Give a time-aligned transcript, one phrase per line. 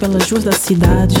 [0.00, 1.14] pelas ruas da cidade.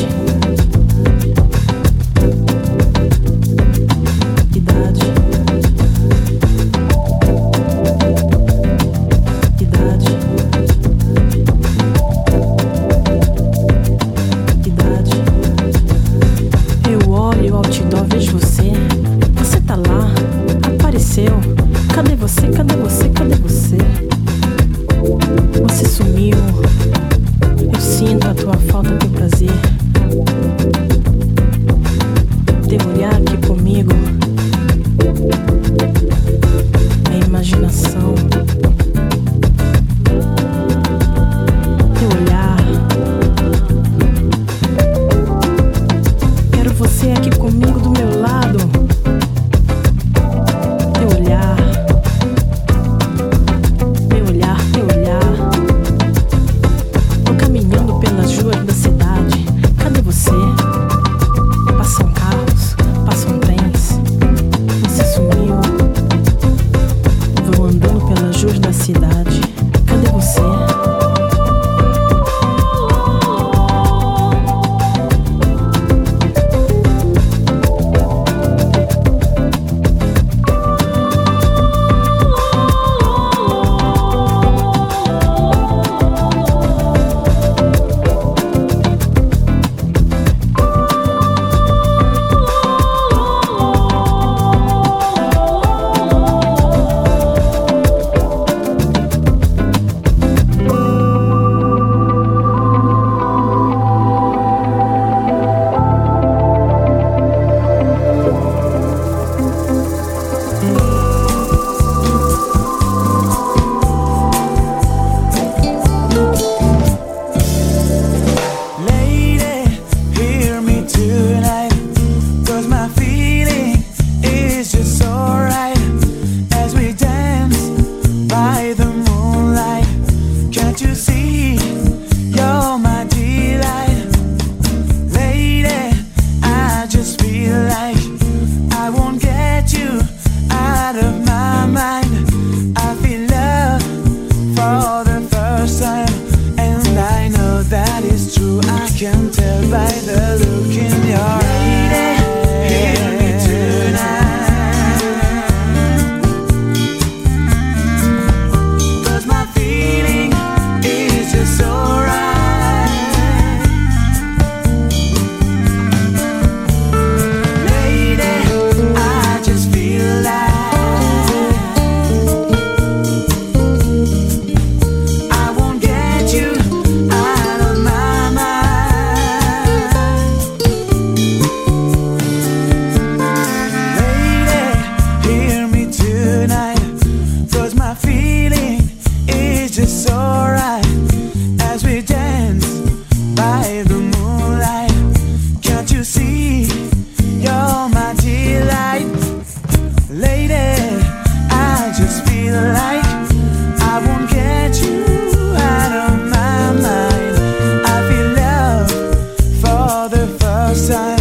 [210.70, 211.19] outside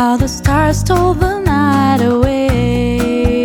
[0.00, 3.42] how the stars stole the night away.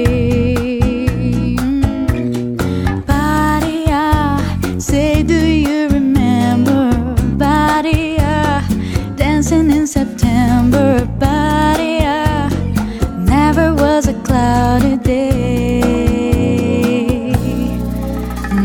[3.06, 3.80] Body,
[4.80, 6.84] say, do you remember?
[7.36, 8.16] Body,
[9.18, 11.06] dancing in September.
[11.20, 12.00] Body,
[13.34, 15.82] never was a cloudy day.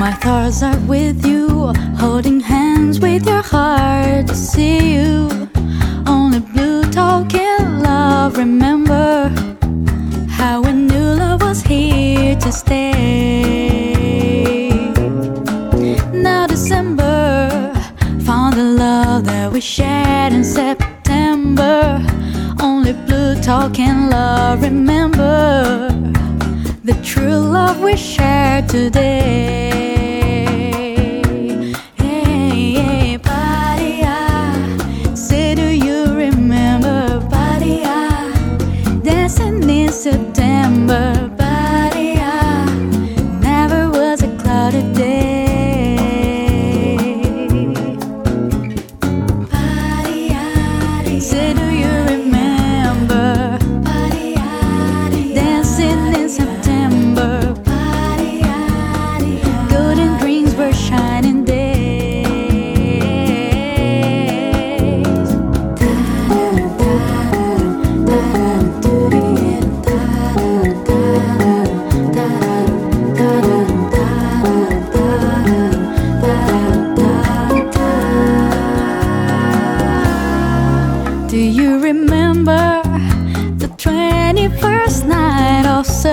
[0.03, 5.40] My thoughts are with you, holding hands with your heart to see you.
[28.71, 29.20] today.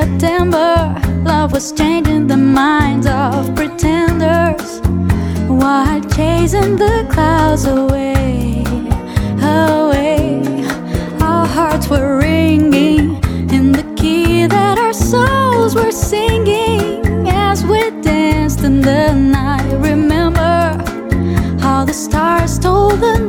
[0.08, 0.96] September,
[1.26, 4.80] love was changing the minds of pretenders
[5.50, 8.64] while chasing the clouds away.
[9.42, 10.42] Away,
[11.20, 13.22] our hearts were ringing
[13.52, 19.70] in the key that our souls were singing as we danced in the night.
[19.74, 20.78] Remember
[21.60, 23.20] how the stars told the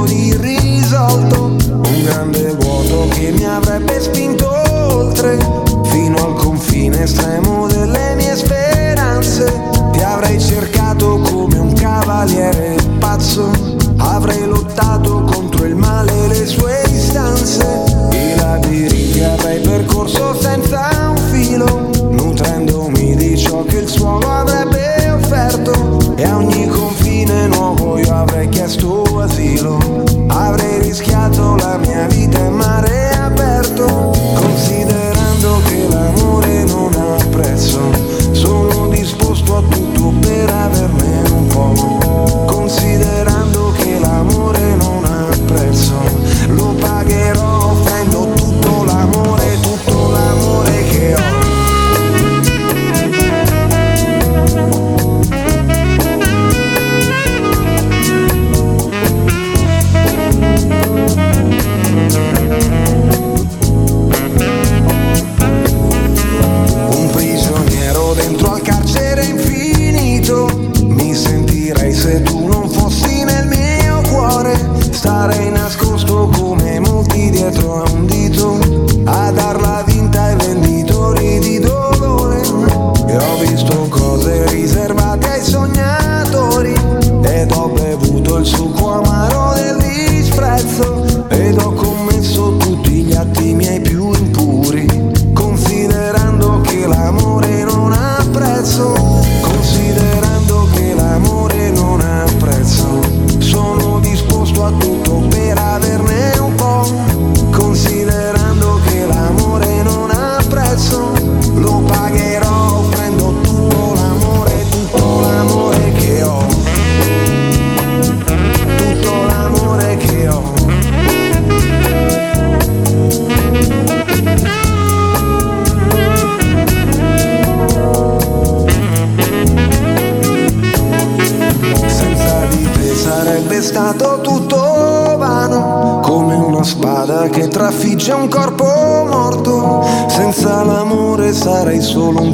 [0.00, 0.69] moriré.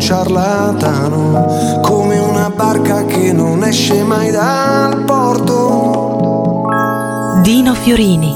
[0.06, 6.62] ciarlatano, come una barca che non esce mai dal porto.
[7.42, 8.35] Dino Fiorini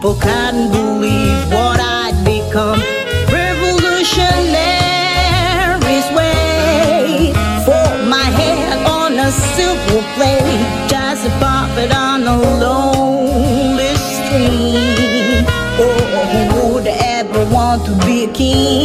[0.00, 2.80] people couldn't believe what I'd become.
[3.28, 7.34] Revolutionary's way.
[7.66, 15.44] For my head on a silver plate, just a puppet on a lonely stream.
[15.78, 16.00] Oh,
[16.32, 18.79] who would ever want to be a king?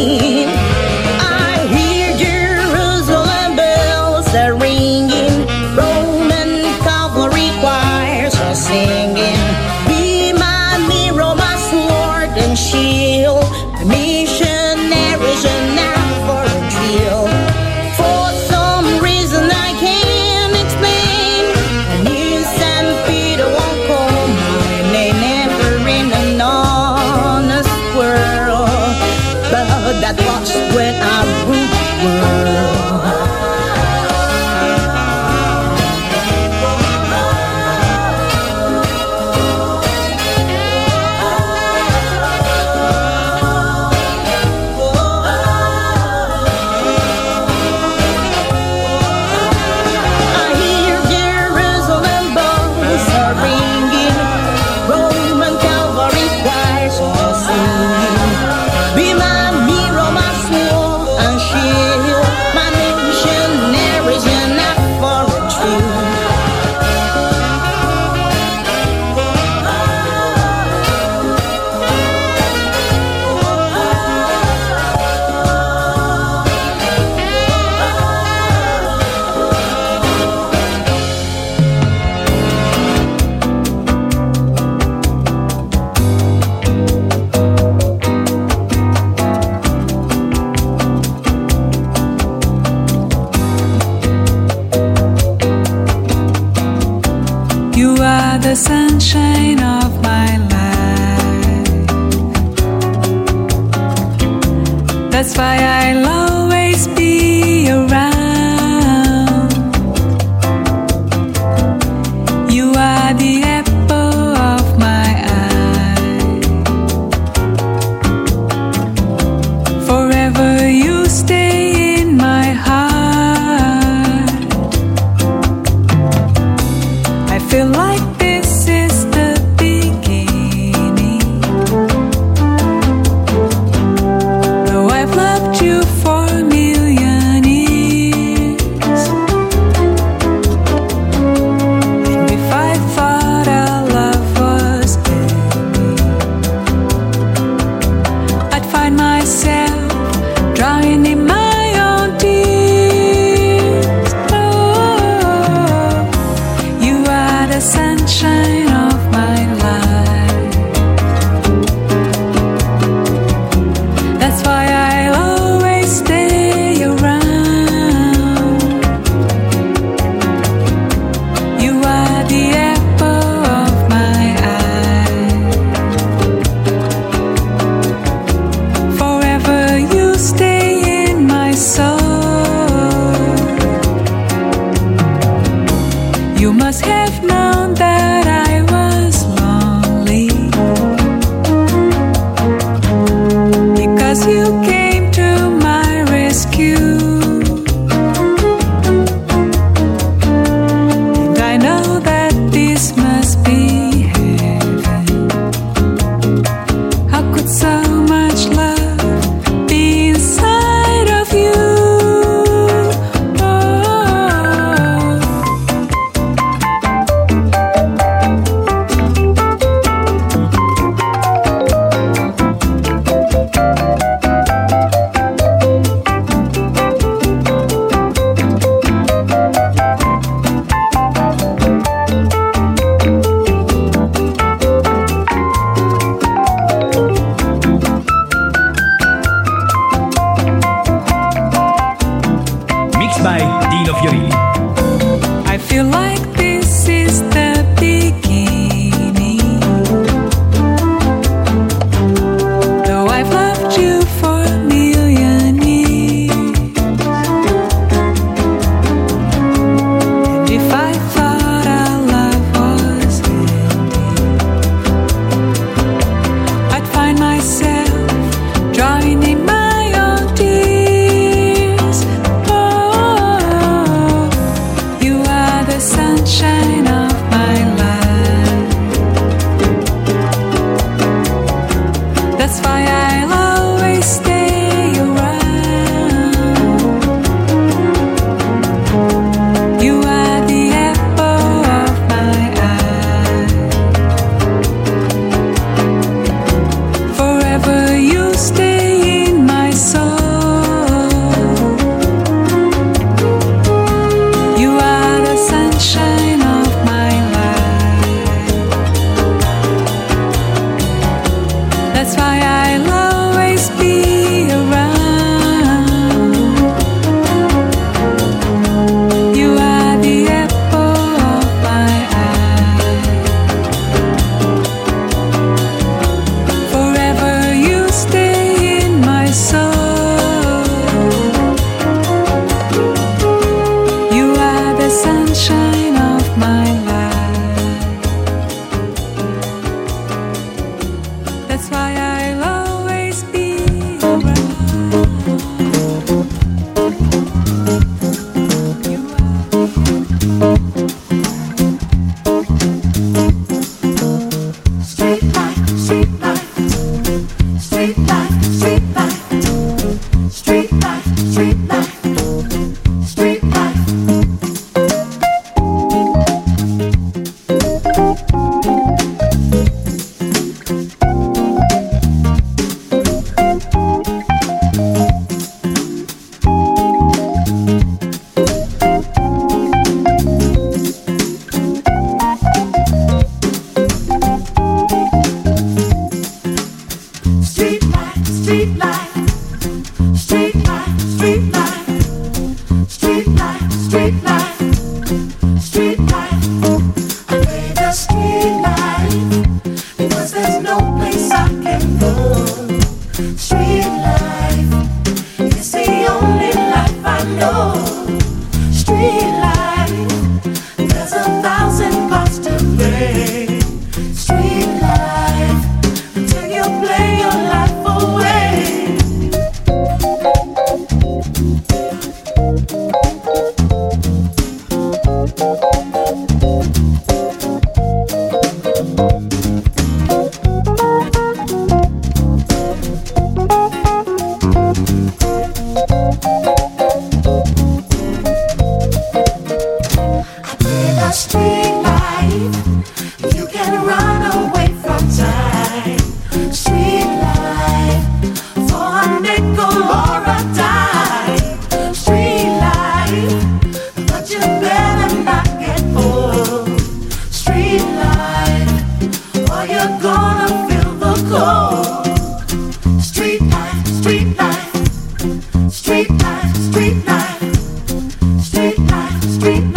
[469.46, 469.75] sweet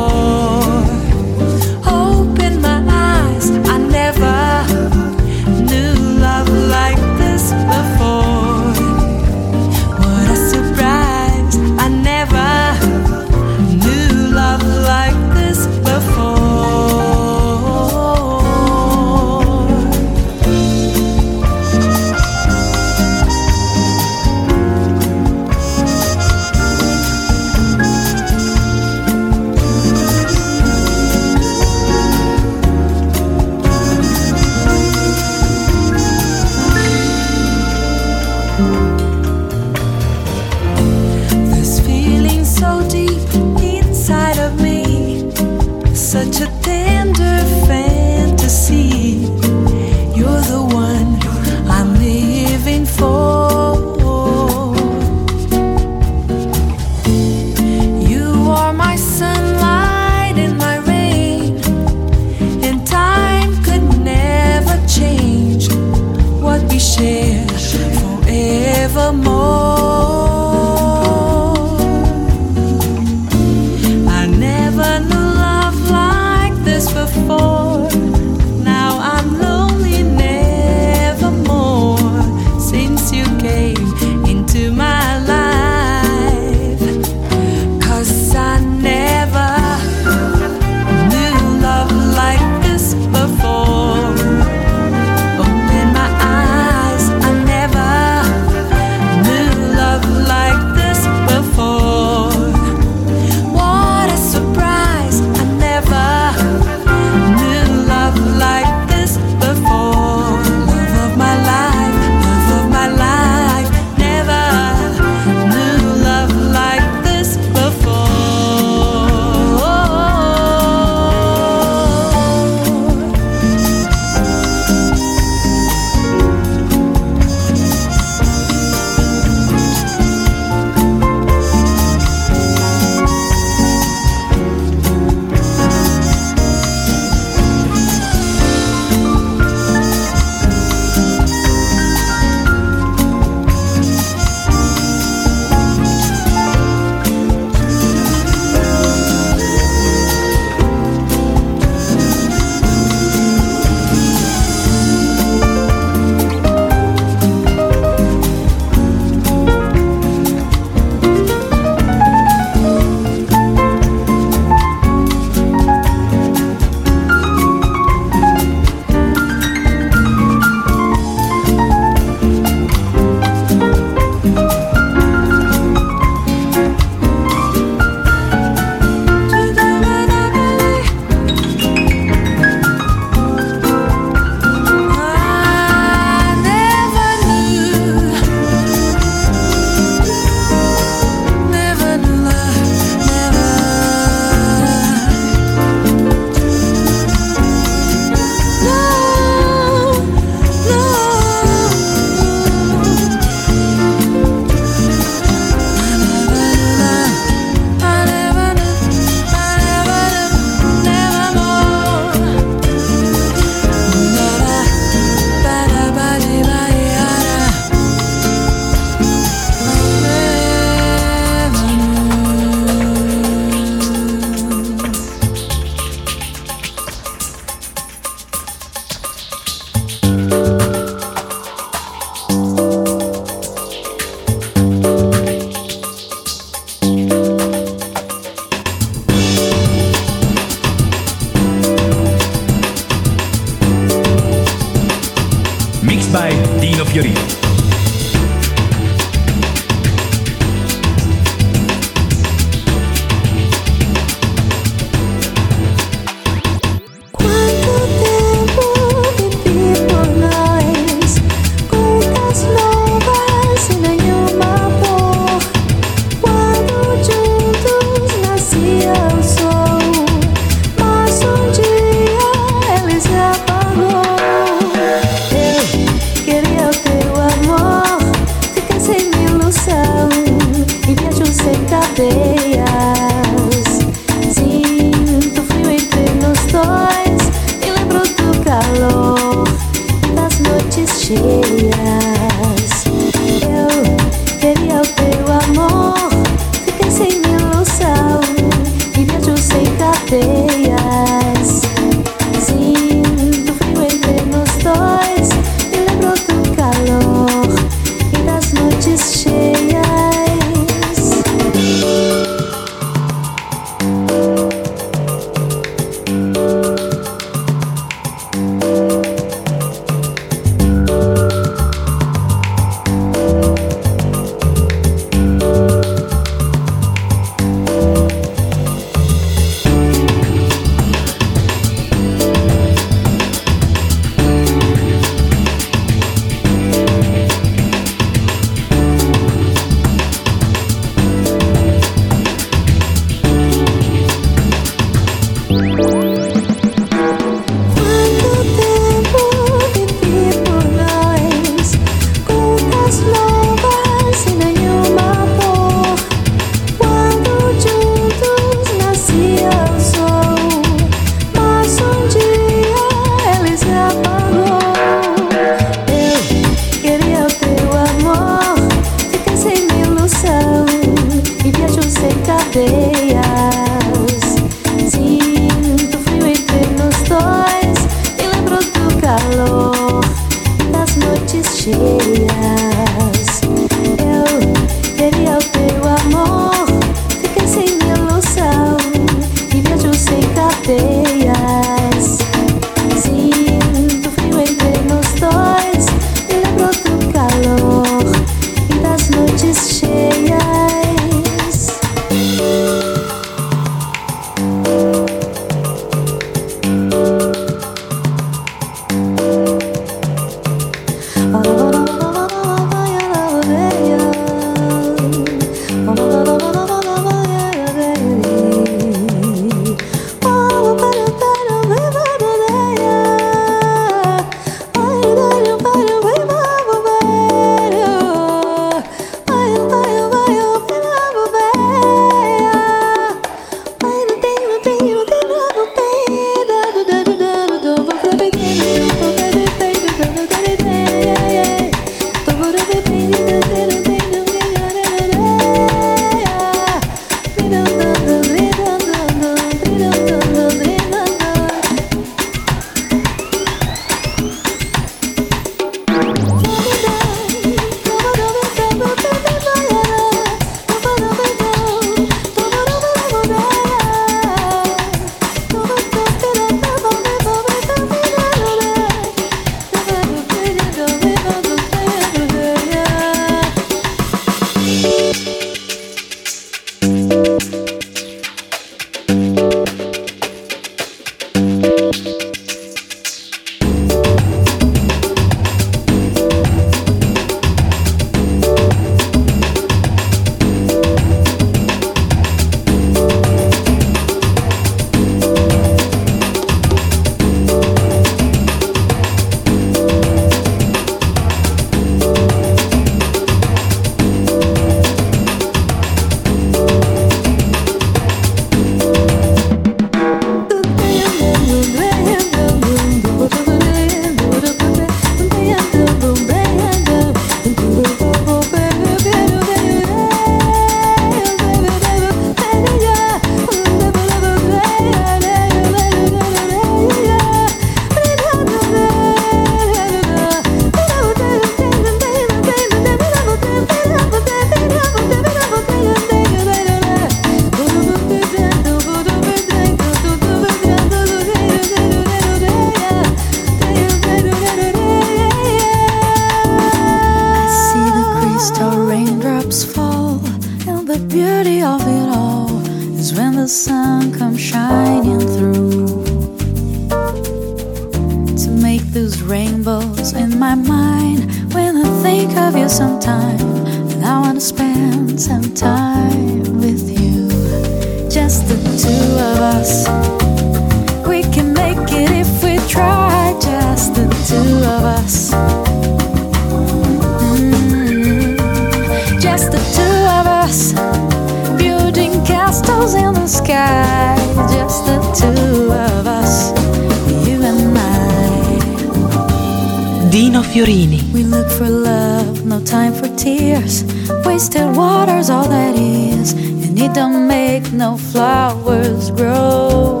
[590.58, 591.12] Fiorini.
[591.12, 593.84] We look for love, no time for tears.
[594.24, 600.00] Wasted water's all that is, and it don't make no flowers grow.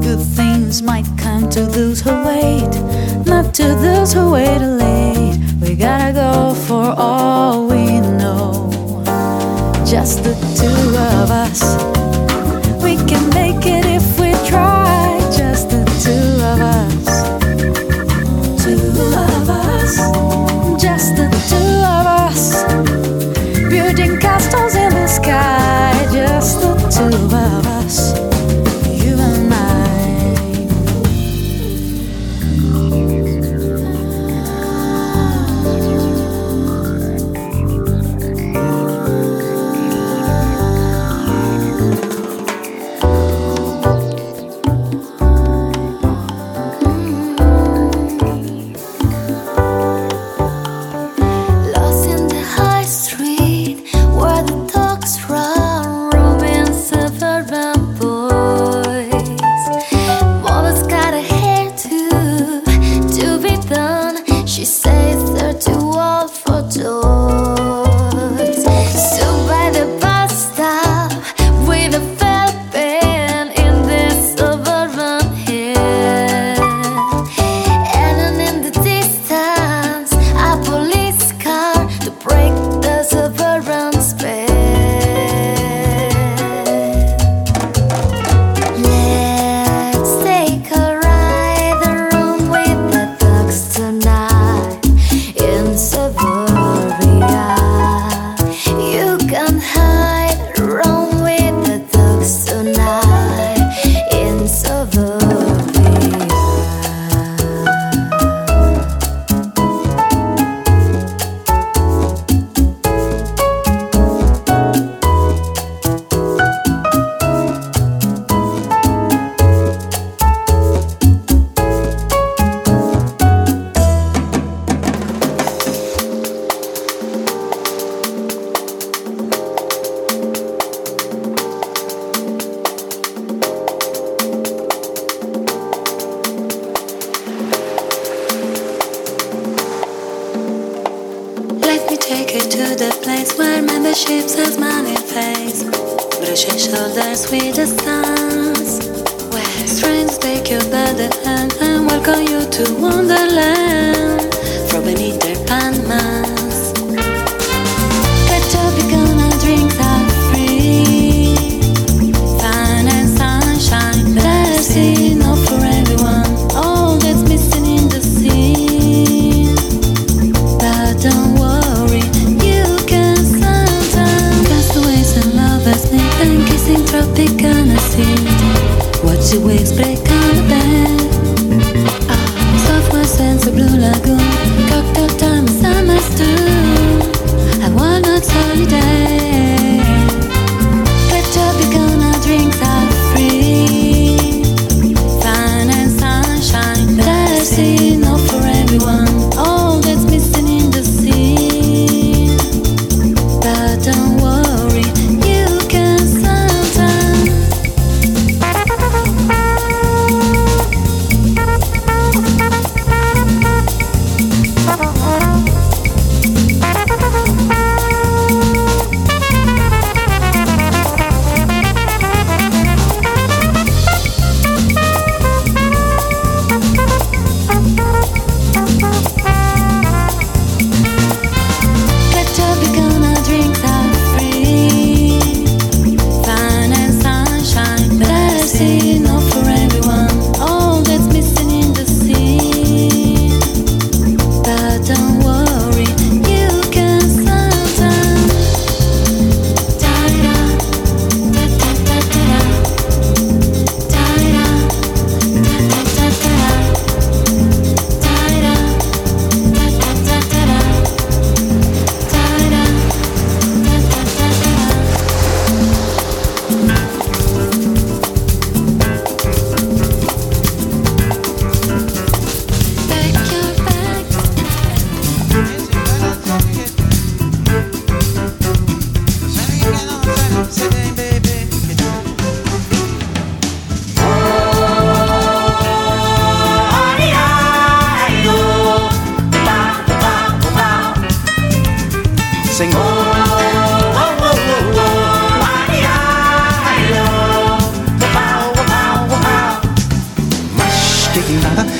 [0.00, 2.70] Good things might come to those who wait,
[3.26, 5.36] not to those who wait late.
[5.60, 8.70] We gotta go for all we know,
[9.84, 12.09] just the two of us.
[27.00, 27.49] silver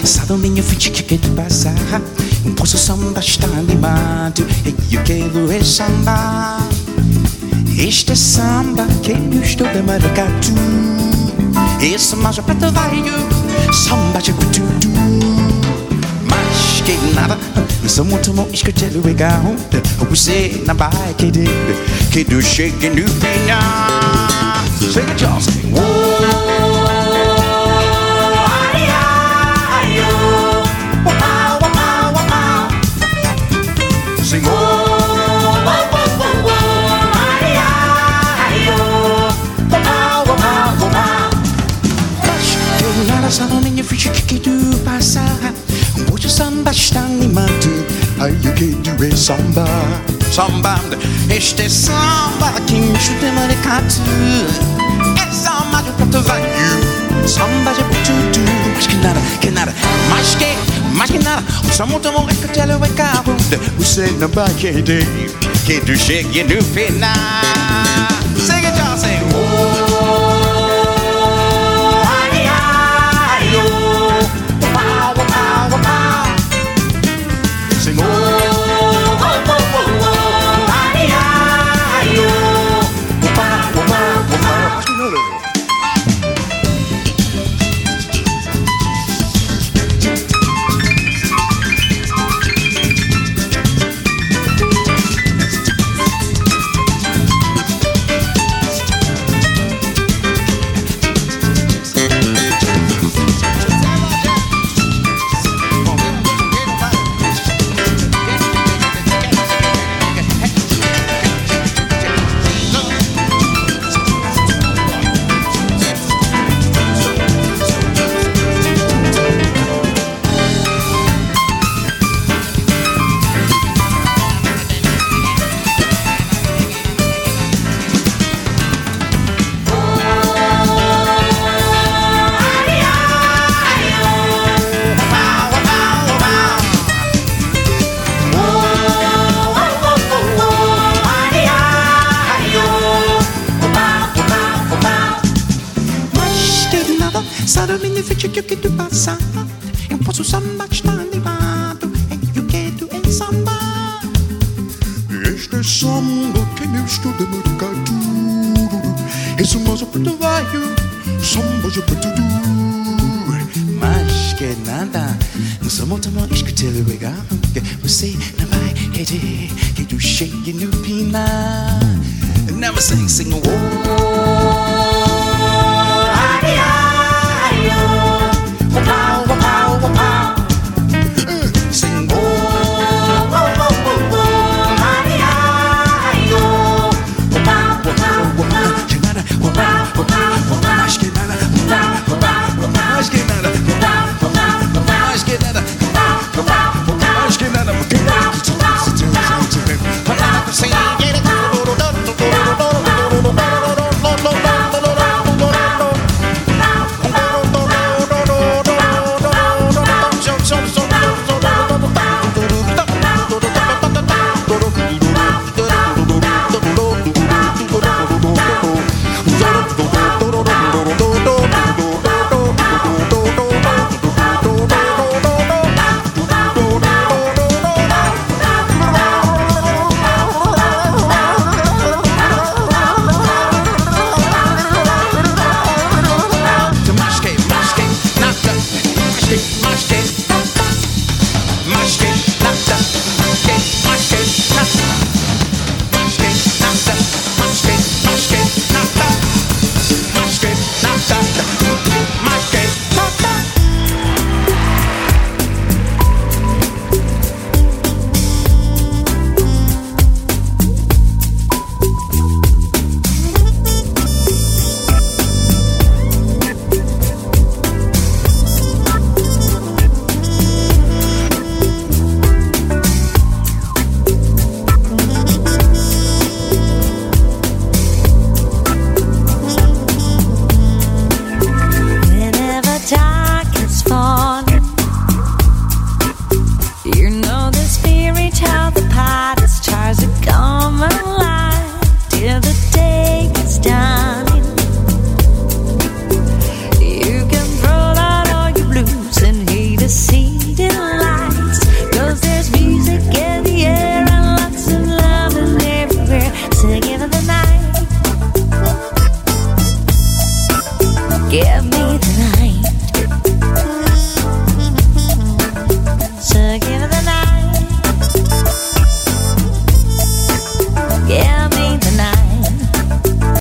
[0.05, 1.73] Sadominho finge que tu passa
[2.45, 4.47] um Posso samba está animado.
[4.91, 6.59] E eu quero é samba.
[7.81, 10.53] Este samba que eu estou de maracatu
[11.81, 13.03] Esse mais um o preto vai
[13.73, 14.61] Samba de tudo
[16.29, 17.39] Mas que nada
[17.89, 19.55] Sou muito bom escutar o legal
[20.11, 21.77] Você na bike dele
[22.12, 24.62] Que do shake no final
[24.93, 25.99] Chega Johnson
[46.91, 47.86] samba está animado
[48.18, 49.64] Aí eu quero é samba.
[50.32, 50.80] Samba
[51.30, 53.86] Este samba que me chuta maricado
[55.16, 58.41] É samba de prato velho Samba de tudo
[58.74, 59.74] Mais que nada, que nada
[60.09, 60.57] Mais que,
[60.95, 62.86] mais que nada Só muito bom é que te leva